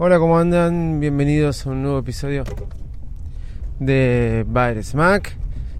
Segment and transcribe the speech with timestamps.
[0.00, 1.00] Hola, ¿cómo andan?
[1.00, 2.44] Bienvenidos a un nuevo episodio
[3.80, 5.36] de Bayer Smack.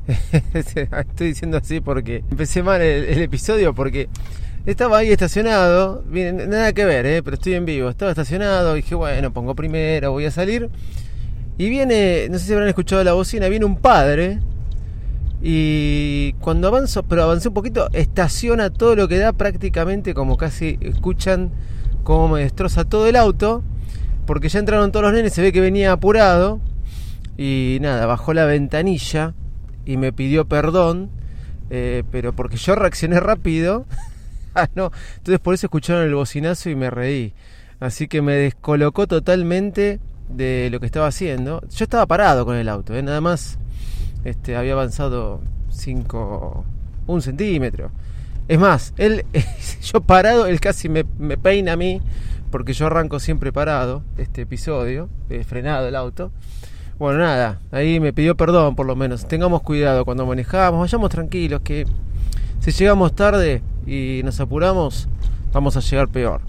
[0.54, 4.08] Estoy diciendo así porque empecé mal el, episodio porque
[4.66, 7.22] estaba ahí estacionado, nada que ver, ¿eh?
[7.22, 7.88] pero estoy en vivo.
[7.88, 10.68] Estaba estacionado, dije, bueno, pongo primero, voy a salir.
[11.56, 14.40] Y viene, no sé si habrán escuchado la bocina, viene un padre
[15.40, 20.76] y cuando avanzo, pero avancé un poquito, estaciona todo lo que da prácticamente como casi
[20.80, 21.52] escuchan
[22.02, 23.62] cómo me destroza todo el auto
[24.28, 26.60] porque ya entraron todos los nenes, se ve que venía apurado
[27.38, 29.32] y nada, bajó la ventanilla
[29.86, 31.08] y me pidió perdón,
[31.70, 33.86] eh, pero porque yo reaccioné rápido,
[34.54, 37.32] ah, no, entonces por eso escucharon el bocinazo y me reí,
[37.80, 41.62] así que me descolocó totalmente de lo que estaba haciendo.
[41.74, 43.02] Yo estaba parado con el auto, ¿eh?
[43.02, 43.58] nada más
[44.24, 45.40] este, había avanzado
[45.70, 46.66] 5,
[47.06, 47.90] un centímetro.
[48.46, 49.24] Es más, él,
[49.82, 52.02] yo parado, él casi me, me peina a mí
[52.50, 56.30] porque yo arranco siempre parado este episodio, he frenado el auto.
[56.98, 59.26] Bueno, nada, ahí me pidió perdón por lo menos.
[59.26, 61.86] Tengamos cuidado cuando manejamos, vayamos tranquilos, que
[62.60, 65.08] si llegamos tarde y nos apuramos,
[65.52, 66.40] vamos a llegar peor.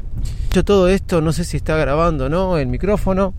[0.52, 3.34] Yo todo esto, no sé si está grabando no el micrófono,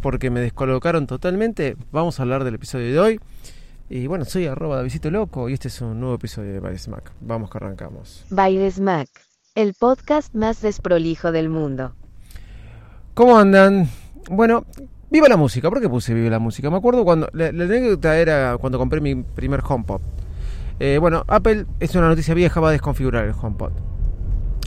[0.00, 1.76] porque me descolocaron totalmente.
[1.90, 3.20] Vamos a hablar del episodio de hoy.
[3.90, 7.12] Y bueno, soy arroba Davidito Loco y este es un nuevo episodio de Baile Smack.
[7.20, 8.24] Vamos que arrancamos.
[8.30, 11.94] Baile Smack el podcast más desprolijo del mundo.
[13.14, 13.88] ¿Cómo andan?
[14.28, 14.64] Bueno,
[15.10, 15.70] viva la música.
[15.70, 16.70] ¿Por qué puse viva la música?
[16.70, 17.28] Me acuerdo cuando.
[17.32, 20.00] La, anécdota era cuando compré mi primer HomePod.
[20.80, 23.72] Eh, bueno, Apple es una noticia vieja, va a desconfigurar el HomePod.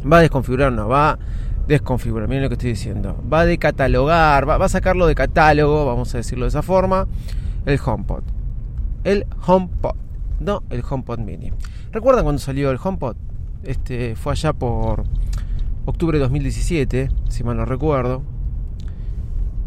[0.09, 1.19] Va a desconfigurar, no, va a
[1.67, 2.29] desconfigurar.
[2.29, 3.21] Miren lo que estoy diciendo.
[3.31, 7.07] Va a decatalogar, va, va a sacarlo de catálogo, vamos a decirlo de esa forma,
[7.65, 8.23] el HomePod.
[9.03, 9.95] El HomePod,
[10.39, 11.51] no el HomePod Mini.
[11.91, 13.17] ¿Recuerdan cuando salió el HomePod?
[13.63, 15.03] Este, fue allá por
[15.85, 18.23] octubre de 2017, si mal no recuerdo.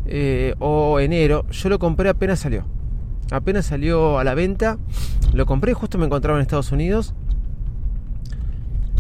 [0.07, 1.47] Eh, o enero.
[1.51, 2.65] Yo lo compré apenas salió.
[3.31, 4.79] Apenas salió a la venta.
[5.33, 7.15] Lo compré, justo me encontraba en Estados Unidos.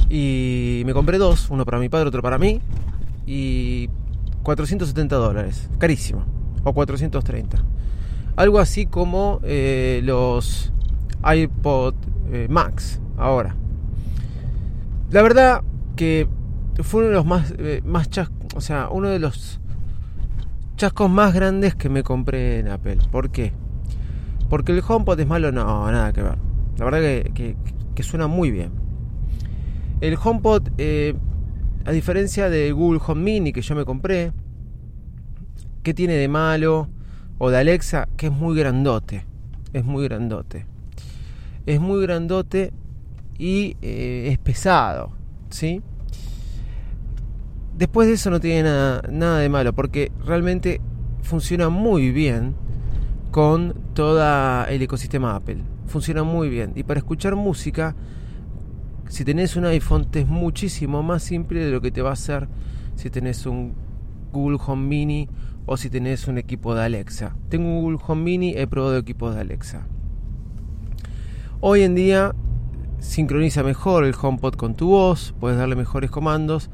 [0.09, 2.61] Y me compré dos, uno para mi padre, otro para mí.
[3.27, 3.89] Y
[4.43, 5.69] 470 dólares.
[5.78, 6.25] Carísimo.
[6.65, 7.62] O 430.
[8.37, 10.72] Algo así como eh, los
[11.25, 11.95] iPod
[12.33, 13.57] eh, Max ahora.
[15.10, 15.65] La verdad
[15.97, 16.28] que
[16.82, 19.60] fue uno de los más, eh, más chascos, o sea, uno de los
[20.76, 22.98] chascos más grandes que me compré en Apple.
[23.10, 23.53] ¿Por qué?
[24.48, 26.38] Porque el HomePod es malo, no, nada que ver.
[26.78, 27.00] La verdad
[27.34, 27.56] que,
[28.03, 28.71] suena muy bien.
[30.00, 31.15] El HomePod, eh,
[31.84, 34.32] a diferencia de Google Home Mini que yo me compré,
[35.82, 36.88] ¿qué tiene de malo?
[37.37, 39.27] O de Alexa, que es muy grandote.
[39.72, 40.66] Es muy grandote.
[41.66, 42.72] Es muy grandote
[43.41, 45.12] y eh, es pesado,
[45.49, 45.81] ¿sí?
[47.75, 50.83] Después de eso no tiene nada, nada de malo, porque realmente
[51.23, 52.55] funciona muy bien
[53.31, 54.23] con todo
[54.67, 55.62] el ecosistema Apple.
[55.87, 56.73] Funciona muy bien.
[56.77, 57.97] Y para escuchar música,
[59.09, 62.12] si tenés un iPhone, te es muchísimo más simple de lo que te va a
[62.12, 62.47] hacer
[62.95, 63.72] si tenés un
[64.34, 65.31] Google Home Mini
[65.65, 67.34] o si tenés un equipo de Alexa.
[67.49, 69.87] Tengo un Google Home Mini, he probado equipos de Alexa.
[71.61, 72.34] Hoy en día
[73.00, 76.71] sincroniza mejor el HomePod con tu voz, puedes darle mejores comandos,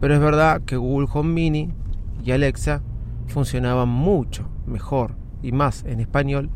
[0.00, 1.70] pero es verdad que Google Home Mini
[2.24, 2.82] y Alexa
[3.28, 6.48] funcionaban mucho mejor y más en español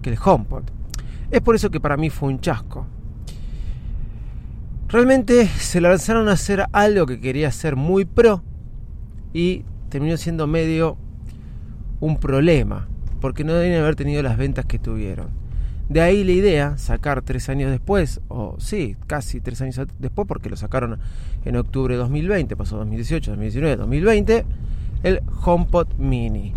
[0.00, 0.64] que el HomePod.
[1.30, 2.86] Es por eso que para mí fue un chasco.
[4.88, 8.42] Realmente se lanzaron a hacer algo que quería hacer muy pro
[9.32, 10.98] y terminó siendo medio
[12.00, 12.88] un problema,
[13.20, 15.41] porque no deben haber tenido las ventas que tuvieron.
[15.88, 20.48] De ahí la idea, sacar tres años después, o sí, casi tres años después, porque
[20.48, 20.98] lo sacaron
[21.44, 24.46] en octubre de 2020, pasó 2018, 2019, 2020,
[25.02, 26.52] el HomePod Mini.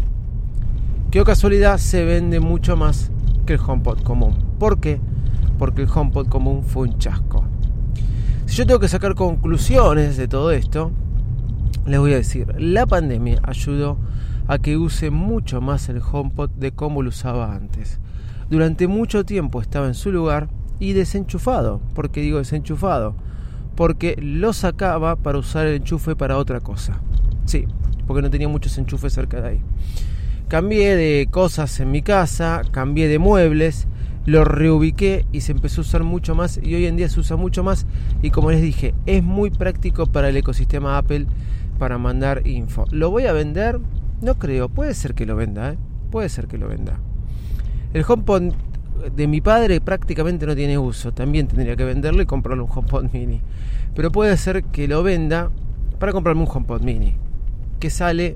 [1.12, 3.12] Que casualidad se vende mucho más
[3.46, 4.38] que el HomePod común.
[4.60, 5.00] ¿Por qué?
[5.58, 7.44] Porque el HomePod común fue un chasco.
[8.46, 10.92] Si yo tengo que sacar conclusiones de todo esto,
[11.86, 13.98] les voy a decir, la pandemia ayudó
[14.48, 18.00] a que use mucho más el HomePod de como lo usaba antes
[18.50, 20.50] durante mucho tiempo estaba en su lugar
[20.80, 21.82] y desenchufado.
[21.94, 23.16] ¿Por qué digo desenchufado?
[23.76, 27.02] porque lo sacaba para usar el enchufe para otra cosa.
[27.46, 27.66] Sí,
[28.08, 29.62] porque no tenía muchos enchufes cerca de ahí.
[30.48, 33.88] Cambié de cosas en mi casa, cambié de muebles,
[34.26, 37.36] lo reubiqué y se empezó a usar mucho más y hoy en día se usa
[37.36, 37.86] mucho más
[38.22, 41.28] y como les dije, es muy práctico para el ecosistema Apple
[41.78, 42.86] para mandar info.
[42.92, 43.80] ¿Lo voy a vender?
[44.22, 45.78] No creo, puede ser que lo venda, ¿eh?
[46.12, 47.00] puede ser que lo venda.
[47.96, 48.52] El HomePod
[49.16, 53.10] de mi padre prácticamente no tiene uso, también tendría que venderlo y comprarle un HomePod
[53.14, 53.40] mini.
[53.96, 55.50] Pero puede ser que lo venda
[55.98, 57.14] para comprarme un HomePod mini,
[57.80, 58.36] que sale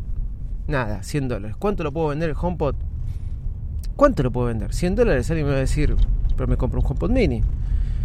[0.67, 1.57] nada, 100 dólares.
[1.59, 2.75] ¿Cuánto lo puedo vender el HomePod?
[3.97, 4.73] ¿Cuánto lo puedo vender?
[4.73, 5.29] 100 dólares.
[5.29, 5.93] Alguien me va a decir,
[6.37, 7.41] pero me compro un HomePod mini.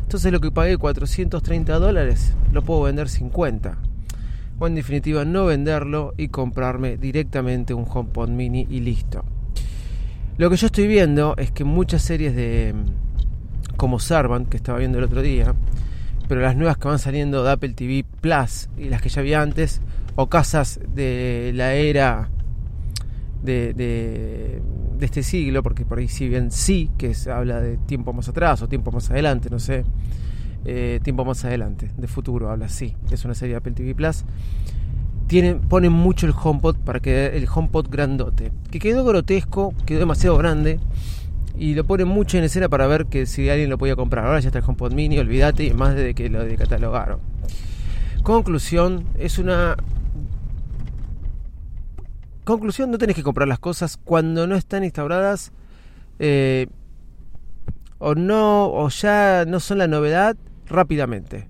[0.03, 3.79] Entonces lo que pagué 430 dólares, lo puedo vender 50.
[4.59, 9.25] O en definitiva no venderlo y comprarme directamente un HomePod mini y listo.
[10.37, 12.75] Lo que yo estoy viendo es que muchas series de
[13.77, 15.55] como Servant, que estaba viendo el otro día,
[16.27, 19.41] pero las nuevas que van saliendo de Apple TV Plus y las que ya había
[19.41, 19.81] antes,
[20.17, 22.31] o casas de la era
[23.45, 24.61] de,
[25.01, 28.61] este siglo, porque por ahí si bien sí, que se habla de tiempo más atrás
[28.63, 29.85] o tiempo más adelante, no sé,
[30.65, 34.25] eh, tiempo más adelante, de futuro habla sí, es una serie de Apple TV Plus.
[35.27, 40.37] Tienen, ponen mucho el HomePod para que el HomePod grandote, que quedó grotesco, quedó demasiado
[40.37, 40.81] grande
[41.57, 44.27] y lo ponen mucho en escena para ver que si alguien lo podía comprar.
[44.27, 47.21] Ahora ya está el HomePod Mini, olvídate, más de que lo catalogaron.
[48.23, 49.77] Conclusión, es una
[52.45, 55.53] conclusión, no tenés que comprar las cosas cuando no están instauradas
[56.19, 56.67] eh,
[57.99, 60.37] o no o ya no son la novedad
[60.67, 61.49] rápidamente.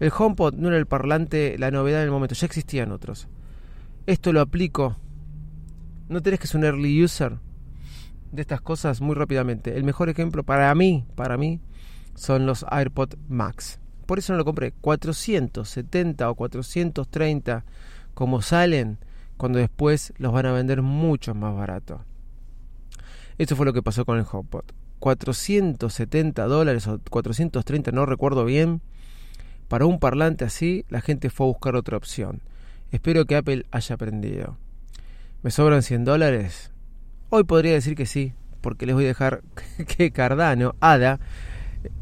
[0.00, 3.28] El HomePod no era el parlante la novedad en el momento, ya existían otros.
[4.06, 4.96] Esto lo aplico.
[6.08, 7.38] No tenés que ser un early user
[8.32, 9.76] de estas cosas muy rápidamente.
[9.76, 11.60] El mejor ejemplo para mí, para mí,
[12.14, 13.78] son los AirPod Max.
[14.06, 14.72] Por eso no lo compré.
[14.72, 17.64] 470 o 430
[18.12, 18.98] como salen
[19.36, 22.04] cuando después los van a vender mucho más barato.
[23.38, 24.64] Esto fue lo que pasó con el HomePod.
[25.00, 28.80] 470 dólares o 430, no recuerdo bien.
[29.68, 32.42] Para un parlante así, la gente fue a buscar otra opción.
[32.90, 34.56] Espero que Apple haya aprendido.
[35.42, 36.70] ¿Me sobran 100 dólares?
[37.30, 39.42] Hoy podría decir que sí, porque les voy a dejar
[39.96, 41.18] que Cardano, ADA,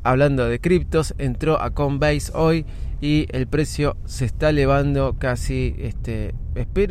[0.02, 2.66] hablando de criptos, entró a Coinbase hoy
[3.00, 6.34] y el precio se está elevando casi, este,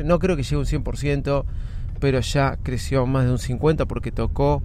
[0.04, 1.46] no creo que llegue un 100%,
[2.00, 4.62] pero ya creció más de un 50% porque tocó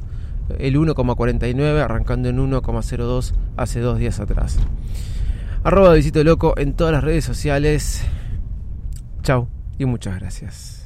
[0.58, 4.58] el 1,49 arrancando en 1,02 hace dos días atrás.
[5.66, 8.00] Arroba Visito Loco en todas las redes sociales.
[9.22, 9.48] Chao
[9.78, 10.85] y muchas gracias.